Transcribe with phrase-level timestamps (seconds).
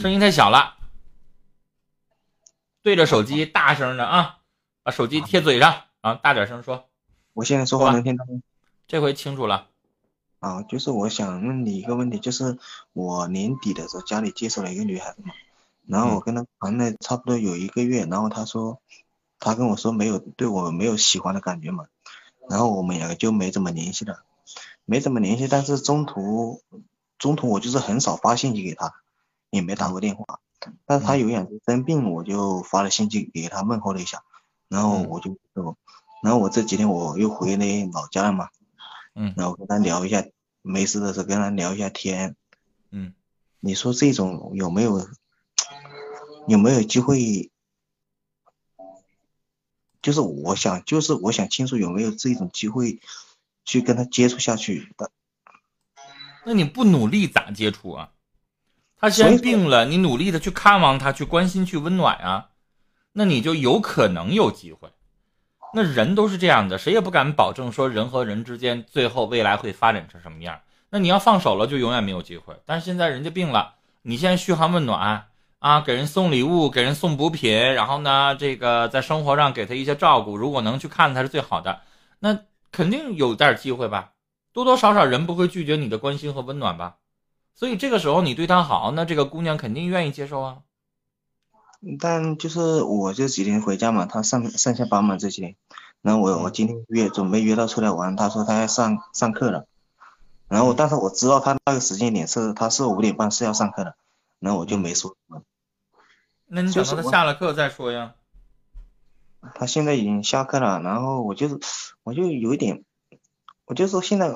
[0.00, 0.76] 声音太小了，
[2.82, 4.38] 对着手机大声的啊，
[4.82, 6.84] 把手机贴嘴上啊，大点声说。
[7.34, 8.40] 我现在说话能听到吗？
[8.86, 9.68] 这回清楚了。
[10.40, 12.58] 啊，就是我想问你一个问题，就是
[12.92, 15.34] 我年底的时候家里介绍了一个女孩子嘛，
[15.86, 18.80] 然后我跟她谈了差不多有一个月，然后她说，
[19.40, 21.86] 她跟我说没有对我没有喜欢的感觉嘛，
[22.48, 24.22] 然后我们两个就没怎么联系了，
[24.84, 26.62] 没怎么联系，但是中途
[27.18, 28.94] 中途我就是很少发信息给他，
[29.50, 30.40] 也没打过电话，
[30.86, 34.22] 但是他有两次生病，我就发了信息给他问候了一下，
[34.68, 35.76] 然后我就说，
[36.22, 38.48] 然后我这几天我又回那老家了嘛。
[39.14, 40.24] 嗯，然后跟他聊一下，
[40.62, 42.36] 没事的时候跟他聊一下天。
[42.90, 43.12] 嗯，
[43.58, 45.08] 你说这种有没有
[46.46, 47.50] 有没有机会？
[50.00, 53.00] 就是我想，就是我想清楚有没有这种机会
[53.64, 55.10] 去跟他接触下去的。
[56.48, 58.08] 那你不努力咋接触啊？
[58.98, 62.48] 他先病了，你努力的去看望他，去关心，去温暖啊，
[63.12, 64.88] 那你就有可能有机会。
[65.74, 70.58] 那人都是这样的，谁也不敢保证说人和人之间最后未来会发展成什么样。
[70.88, 72.56] 那你要放手了，就永远没有机会。
[72.64, 75.28] 但是现在人家病了，你现在嘘寒问暖
[75.58, 81.82] 啊，给人送礼物，给人送补品，然后呢，这个在生活上给他一些照顾，如果能去看他是最好的，
[82.20, 82.38] 那
[82.72, 84.12] 肯定有点机会吧。
[84.58, 86.96] 多多少少人不会拒绝你的关心和温暖吧。
[87.54, 90.58] 所以这个时候你对她好，那这个姑娘肯定愿意接受啊。
[92.00, 95.54] 但就是我这几天回家嘛，她上上下班嘛这几天，
[96.02, 99.68] 然后我我今天约准备约他出来玩，她说她要上上课了，
[100.48, 103.94] 然后但是我知道她那个时间点是她是五点半是要上课的，
[104.40, 105.14] 然后我就没说。
[106.48, 108.14] 那你等到他下了课再说呀。
[109.54, 111.60] 她现在已经下课了，然后我就是
[112.02, 112.82] 我就有一点，
[113.66, 114.34] 我就说现在，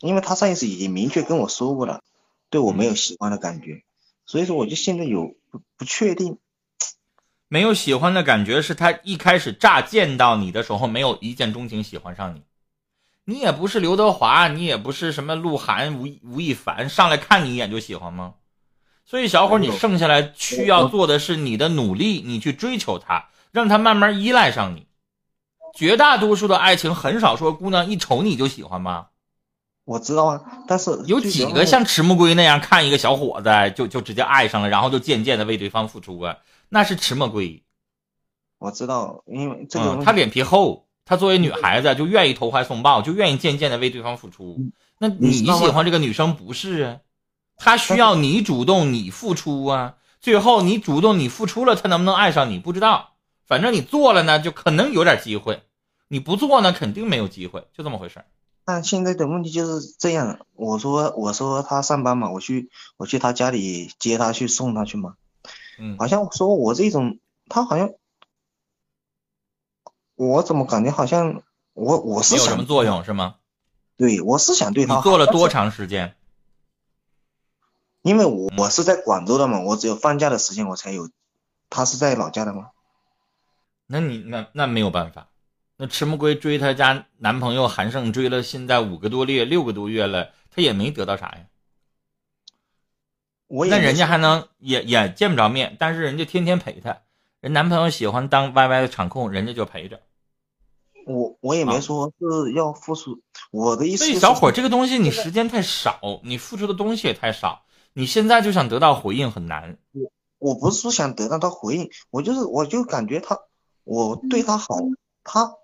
[0.00, 2.02] 因为他上一次已经明确跟我说过了，
[2.50, 3.82] 对我没有喜欢的感觉，
[4.26, 6.38] 所以说我就现在有不不确定。
[7.48, 12.42] 没有喜欢的感觉，是他一开始乍见到你的时候没有一见钟情喜欢上你。
[13.24, 18.34] 你也不是刘德华，你也不是什么鹿晗、吴吴亦凡，上来看你一眼就喜欢吗？
[19.04, 24.86] 所以小伙，你剩下来需要做的是你的努力，你去追求他，让他慢慢依赖上你。
[25.74, 29.08] 绝大多数的爱情很少说姑娘一瞅你就喜欢吗？
[29.88, 36.36] 我知道啊，但是有几个像迟暮归那样看一个小伙子就就直接爱上了，然后就渐渐的为对方付出啊？
[36.68, 37.62] 那是迟暮归。
[38.58, 44.60] 我知道，因为这个他脸皮厚，他作为女孩子就愿意投怀送抱，就愿意渐渐的为对方付出。
[44.98, 46.96] 那你喜欢这个女生不是啊？
[47.56, 49.94] 她需要你主动，你付出啊。
[50.20, 53.14] 最后你主动，你付出了，她能不能爱上你不知道。
[53.46, 55.60] 反正你做了呢，就可能有点机会；
[56.08, 58.22] 你不做呢，肯定没有机会，就这么回事。
[58.68, 62.68] 但现在的问题就是这样，我说我说他上班嘛，我去
[62.98, 65.14] 我去他家里接他去送他去嘛，
[65.78, 67.18] 嗯，好像说我这种
[67.48, 67.94] 他好像，
[70.16, 71.42] 我怎么感觉好像
[71.72, 73.36] 我我是有什么作用是吗？
[73.96, 74.96] 对，我是想对他。
[74.96, 76.14] 你做了多长时间？
[78.02, 81.08] 因为我我是在广州的嘛，我只有放假的时间我才有，
[81.70, 82.68] 他是在老家的吗？
[83.86, 85.28] 那你那那没有办法。
[85.80, 91.46] 那迟暮归追她家男朋友韩胜追了现在五个多月六个多月了，她也没得到啥呀。
[93.46, 96.98] 那人家还能也也见不着面，但是人家天天陪她，
[97.40, 100.00] 人男朋友喜欢当 YY 的场控，人家就陪着。
[101.06, 103.22] 我我也没说是要付出，
[103.52, 104.04] 我的意思。
[104.04, 107.62] 所以小伙这个东西你时间太少，你付出的东西也太少，
[107.92, 109.78] 你现在就想得到回应很难。
[109.92, 113.38] 我我不是说想得到他回应，我就是我就感觉他
[113.84, 114.74] 我对他好，
[115.22, 115.54] 他。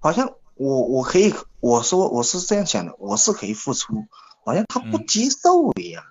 [0.00, 3.94] 好像我我可以我说我是这样想的，我是可以付出，
[4.44, 6.02] 好像他不接受一样，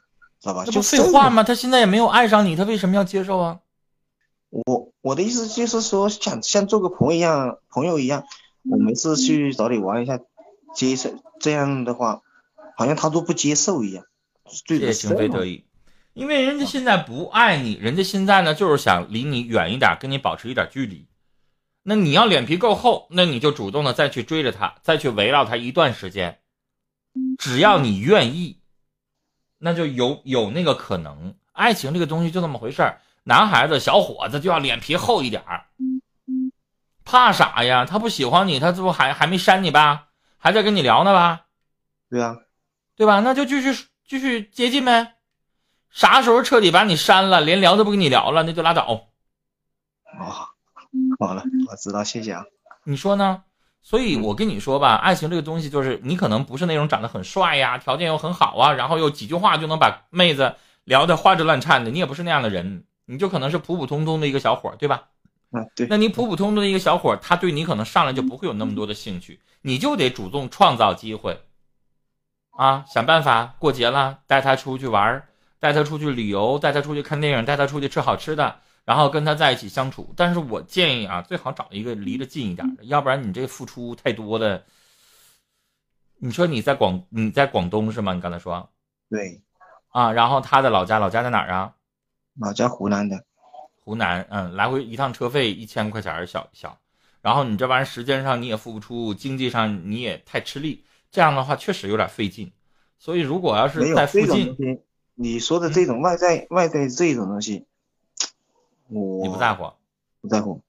[0.42, 0.66] 知道吧？
[0.66, 1.44] 就废话吗？
[1.44, 3.60] 他现在也没有爱上你，他为什么要接受啊？
[4.50, 8.24] 我我的意思就是说，想像做个朋友一样，朋友一样，
[8.70, 10.20] 我每次去找你玩一下，
[10.74, 11.10] 接受
[11.40, 12.22] 这样的话，
[12.78, 14.06] 好像他都不接受一样。
[14.70, 15.66] 也情非得已，
[16.14, 21.06] 因为人家现在不爱你，人家现在呢就是想离你远一点，跟你保持一点距离。
[21.90, 26.42] 那你要脸皮够厚，那你就主动的再去追着他，再去围绕他一段时间。
[27.40, 28.60] 只要你愿意，
[29.58, 31.34] 那就有有那个可能。
[31.54, 35.68] 爱情这个东西就那么回事儿，男孩子小伙子就要脸皮厚一点儿。
[37.06, 37.86] 怕啥呀？
[37.86, 40.10] 他不喜欢你，他这不还还没删你吧？
[40.38, 41.46] 还在跟你聊呢吧？
[42.10, 42.36] 对啊，
[42.98, 43.22] 对吧？
[43.22, 45.16] 那就继续继续接近呗。
[45.90, 49.08] 啥时候彻底把你删了，连聊都不跟你聊了，那就拉倒。
[50.04, 50.57] 啊。
[51.20, 52.46] 好了，我知道，谢谢啊。
[52.84, 53.44] 你说呢？
[53.82, 65.04] 所以我跟你说吧，爱情这个东西，就是你可能不是那种长得很帅呀，条件又很好啊，然后又几句话就能把妹子聊得花枝乱颤的，你也不是那样的人，你就可能是普普通通的一个小伙，对吧？
[65.52, 65.88] 嗯，对。
[65.90, 71.40] 那你普普通通的一个小伙，他对你可能上来就不会有那么多的兴趣，你就得主动创造机会，
[72.52, 75.24] 啊，想办法过节了带他出去玩，
[75.62, 80.14] 带他出去旅游，带他出去看电影，带他出去吃好吃的，然后跟他在一起相处。
[80.16, 84.64] 但是我建议啊，最好找一个离得近一点的，要不然你这付出太多的。
[86.20, 88.14] 你说你在广你在广东是吗？
[88.14, 88.70] 你刚才说，
[89.10, 89.42] 对，
[89.90, 91.76] 啊，然后他的老家老家在哪儿啊？
[92.40, 93.26] 老家湖南的。
[93.84, 96.80] 湖南，嗯，来回一趟车费一千块钱小小，
[97.22, 102.52] 然后你这玩意儿时间上你也付不出，经济上你也太吃力，这样的话确实有点费劲。
[102.98, 104.58] 所以如果要是在附近，
[105.14, 107.66] 你说的这种外在外在这种东西，我
[108.88, 109.72] 你不在乎，
[110.22, 110.62] 不在乎，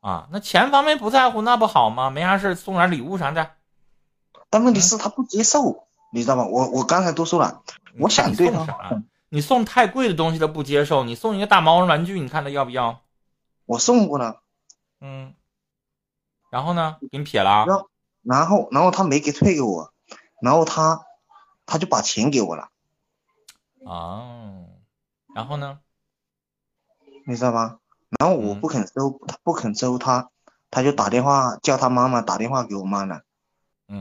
[0.00, 2.10] 啊，那钱方面不在乎那不好吗？
[2.10, 3.52] 没啥事送点礼物啥的。
[4.50, 6.46] 但问题是，他不接受，你知道吗？
[6.46, 7.62] 我我刚才都说了，
[7.98, 13.00] 我想对他，你送太贵的东西他不接受，你送一个大毛绒玩具，你看他要不要？
[13.66, 14.40] 我送过了，
[15.00, 15.34] 嗯，
[16.50, 16.96] 然后呢？
[17.10, 17.66] 给你撇了？
[18.22, 19.92] 然后然后他没给退给我，
[20.40, 21.04] 然后他
[21.66, 22.70] 他就把钱给我了。
[23.86, 24.64] 啊，
[25.34, 25.80] 然后呢？
[27.28, 27.78] 你知道吗？
[28.18, 30.30] 然后我不肯收，他不肯收，他
[30.70, 33.20] 他就打电话叫他妈妈打电话给我妈了。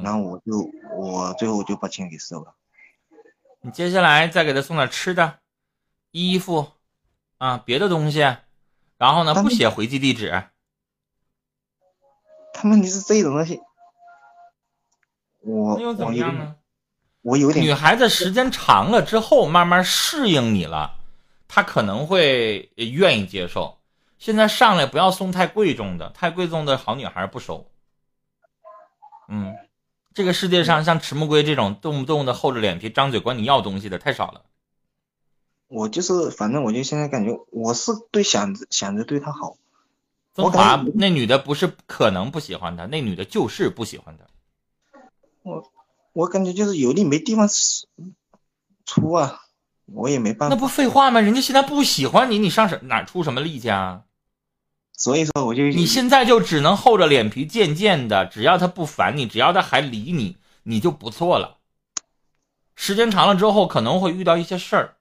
[0.02, 2.56] 然后我就我最后就把钱给收了。
[3.60, 5.40] 你接下来再给他送点吃的，
[6.12, 6.72] 衣服
[7.38, 8.20] 啊，别的东西，
[8.98, 10.46] 然后呢不写回寄地址。
[12.54, 13.60] 他问题是这种东西，
[15.42, 16.56] 我那又怎么样呢？
[17.24, 20.96] 我有点女孩子时间长了之后，慢慢适应你了，
[21.48, 23.78] 她可能会愿意接受。
[24.18, 27.70] 现在上来不要送太贵重的，太贵重的好女孩不收。
[29.28, 29.56] 嗯。
[30.14, 34.42] 这个世界上像迟暮归这种动不动的厚着脸皮张嘴管你要东西的太少了。
[35.68, 39.58] 我就是，反正我就现在感觉我是对想着想着对她好。
[40.34, 44.26] 曾华那女的不是可能不喜欢他，那女的就是不喜欢他。
[45.44, 45.72] 我
[46.14, 47.48] 我感觉就是有力没地方
[48.88, 49.42] 出啊，
[49.88, 50.56] 我也没办法。
[50.56, 51.20] 那不废话吗？
[51.20, 54.02] 人家现在不喜欢你，你上什哪出什么力气啊？
[54.94, 61.58] 所以说，我就你现在就只能厚着脸皮，渐渐的，只要他不烦你，只要他还理你，你就不错了。
[62.76, 64.96] 时间长了之后，可能会遇到一些事儿，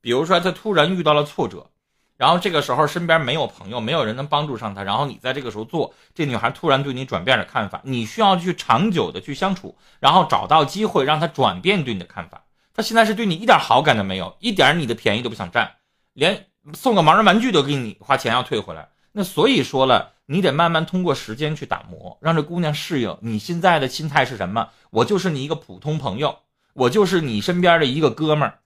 [0.00, 1.70] 比如说他突然遇到了挫折，
[2.18, 12.44] 然后这个时候身边没有朋友，没有人能帮助上他，然后你在这个时候做，这女孩突然对你转变了看法，你需要去长久的去相处，然后找到机会让她转变对你的看法。
[12.74, 15.76] 他现在是对你一点好感都没有，一点你的便宜都不想占，
[16.12, 18.88] 连送个毛绒玩具都给你花钱要退回来。
[19.12, 23.18] 那所以说了，你得慢慢通过时间去打磨，让这姑娘适应。
[23.20, 24.70] 你现在的心态是什么？
[24.90, 26.38] 我就是你一个普通朋友，
[26.72, 28.60] 我就是你身边的一个哥们儿。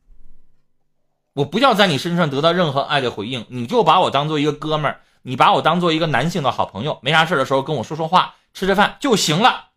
[1.33, 9.71] 我不要在你身上得到任何爱的回应，你就把我当做一个哥们儿，你把我当做一个男性的好朋友，没啥事的时候跟我说说话，吃吃饭就行了。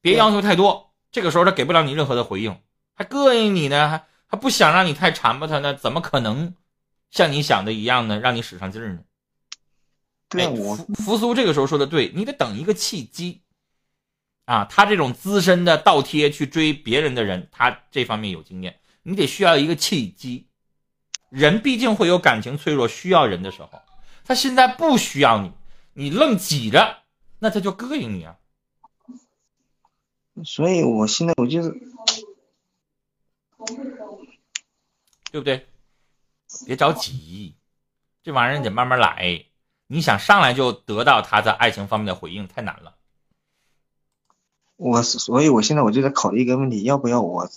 [0.00, 2.56] 别要求太多，这个时候他给不了你任何的回应，
[3.00, 6.54] 还膈应你呢，还还不想让你太缠吧他呢，怎么可能
[7.10, 8.20] 像你想的一样呢？
[8.20, 9.00] 让你使上劲儿呢？
[10.28, 13.40] 对，我扶苏这个时候说的对，你得等一个契机，
[14.44, 20.46] 啊，他这种资深的倒贴去追别人的人，他这方面有经验，你得需要一个契机。
[21.30, 23.70] 人毕竟会有感情脆弱，需要人的时候，
[24.26, 25.50] 他现在不需要你，
[25.94, 26.98] 你愣挤着，
[27.38, 28.36] 那他就膈应你啊。
[30.44, 31.74] 所以我现在我就是，
[35.30, 35.66] 对不对？
[36.66, 37.54] 别着急，
[38.22, 39.44] 这玩意儿得慢慢来。
[39.86, 42.96] 你想上来就得到他在爱情方面的回应太难了。
[44.76, 47.48] 我所以，我现在我就在考虑一个问题，要不要我？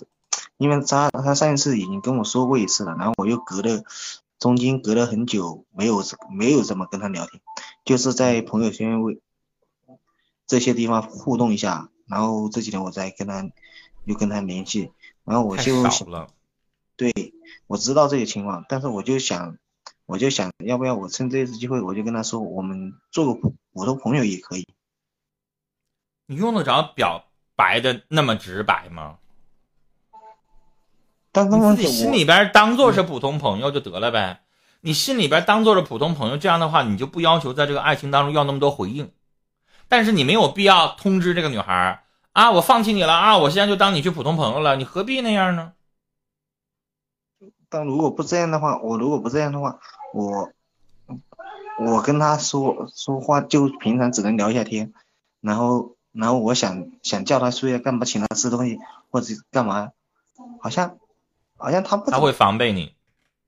[0.56, 3.82] 因为他他上一次已经跟我说过一次了，然后我又隔了
[4.38, 7.40] 中间隔了很久，没有没有怎么跟他聊天，
[7.84, 9.20] 就是在朋友圈为
[10.46, 13.50] 这些地方互动一下，然后这几天我再跟他
[14.04, 14.92] 又跟他联系，
[15.24, 15.82] 然后我就
[16.96, 17.12] 对，
[17.66, 19.56] 我知道这些情况，但是我就想。
[20.06, 23.32] 我就想要不要我趁这次机会，我就跟他说，我们做个
[23.72, 24.68] 普通朋友也可以。
[26.26, 27.24] 你用得着表
[27.56, 29.16] 白的那么直白吗？
[31.32, 34.42] 但是自己心里边当做是普通朋友就得了呗。
[34.82, 39.10] 你心里边当做是普通朋友，这样的话你就不要求在这个爱情当中要那么多回应。
[39.88, 42.03] 但是你没有必要通知这个女孩
[42.34, 45.72] 啊，我放弃你了啊，我现在就当你去普通朋友了，你何必那样呢？
[47.68, 49.78] 但如果不这样的话，我如果不这样的话，
[50.12, 50.50] 我
[51.78, 54.92] 我跟他说说话就平常只能聊一下天，
[55.40, 58.78] 然后然后我想想叫他出去干嘛，请他吃东西
[59.10, 59.90] 或者干嘛，
[60.60, 60.98] 好像
[61.56, 62.94] 好像他不他会防备你，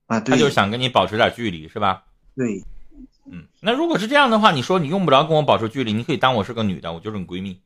[0.07, 2.05] 啊，对，他就是想跟你保持点距离，是吧？
[2.37, 2.63] 对，
[3.25, 7.61] 嗯，那如果是这样的话，你说你用不着跟我保持距离，你可以当我是个女的，我就是你闺蜜，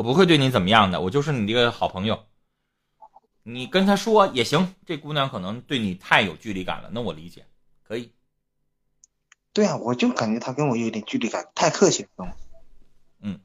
[0.00, 2.24] 我不会对你怎么样的，我就是你这个好朋友。
[3.42, 7.44] 你跟他说也行，这姑娘可能对你太有距离感了，那我理解，
[7.82, 8.10] 可以。
[9.52, 12.34] 对啊，我就感觉他跟我有点距离感，太客气了。
[13.20, 13.38] 嗯，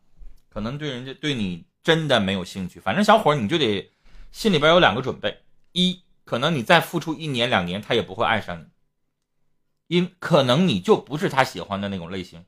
[0.48, 2.80] 可能对人家对你真的没有兴趣。
[2.80, 3.92] 反正小伙儿你就得
[4.32, 5.44] 心里边有两个准备：
[5.74, 8.68] 一，可能你再付出一年两年，他也不会爱上你，
[9.88, 12.44] 因可能你就不是他喜欢的那种类型；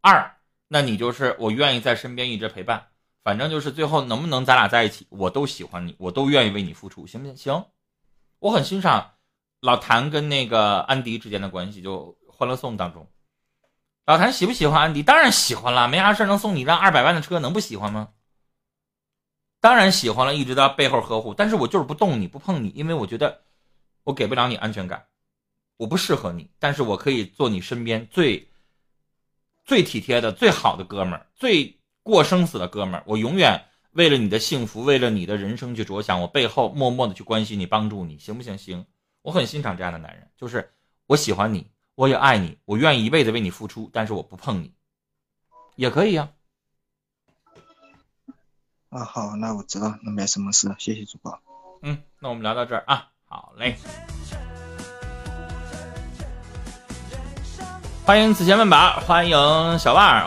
[0.00, 2.86] 二，那你就是我愿意在身边一直陪伴。
[3.24, 7.34] 反正就是最后能不能咱俩在一起，我都喜欢你，我都愿意为你付出，行不行？
[7.36, 7.66] 行，
[8.38, 9.14] 我很欣赏
[9.60, 13.08] 老谭跟那个安迪之间的关系，就《欢乐颂》当中，
[14.04, 15.02] 老谭喜不喜欢安迪？
[15.02, 18.10] 当然喜欢了，没啥事能送你一辆二百万的车，能不喜欢吗？
[19.58, 23.40] 当然喜欢了，一直在背后呵护，但是我就是不动你不碰你，因为我觉得
[24.02, 25.06] 我给不了你安全感，
[25.78, 28.46] 我不适合你，但是我可以做你身边最
[29.64, 31.80] 最体贴的、最好的哥们儿，最。
[32.04, 38.58] 过生死的哥们儿，我永远为了你的幸福，为了你的人生去着想，我背后默默的去关心你，帮助你，行不行？
[38.58, 38.84] 行，
[39.22, 40.70] 我很欣赏这样的男人，就是
[41.06, 44.74] 我喜欢你，我也爱你，我愿意一辈子为你付出，但是我不碰你，
[45.76, 46.28] 也可以呀。
[48.90, 51.40] 啊，好，那我知道，那没什么事，谢谢主播。
[51.80, 53.76] 嗯，那我们聊到这儿啊，好嘞。
[58.04, 60.22] 欢迎子贤问宝，欢迎小万。